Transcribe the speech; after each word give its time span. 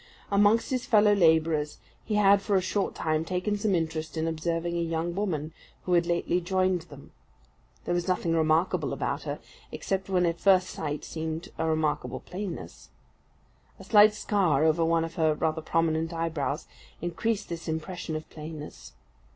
Amongst 0.31 0.71
his 0.71 0.87
fellow 0.87 1.13
labourers, 1.13 1.77
he 2.03 2.15
had 2.15 2.41
for 2.41 2.55
a 2.55 2.59
short 2.61 2.95
time 2.95 3.23
taken 3.23 3.55
some 3.55 3.75
interest 3.75 4.17
in 4.17 4.27
observing 4.27 4.75
a 4.75 4.81
young 4.81 5.13
woman, 5.13 5.53
who 5.83 5.93
had 5.93 6.07
lately 6.07 6.41
joined 6.41 6.81
them. 6.89 7.11
There 7.85 7.93
was 7.93 8.07
nothing 8.07 8.33
remarkable 8.33 8.93
about 8.93 9.25
her, 9.25 9.37
except 9.71 10.09
what 10.09 10.25
at 10.25 10.39
first 10.39 10.71
sight 10.71 11.03
seemed 11.03 11.49
a 11.59 11.67
remarkable 11.69 12.19
plainness. 12.21 12.89
A 13.77 13.83
slight 13.83 14.15
scar 14.15 14.63
over 14.65 14.83
one 14.83 15.05
of 15.05 15.13
her 15.17 15.35
rather 15.35 15.61
prominent 15.61 16.11
eyebrows, 16.13 16.65
increased 16.99 17.47
this 17.47 17.67
impression 17.67 18.15
of 18.15 18.27
plainness. 18.31 18.93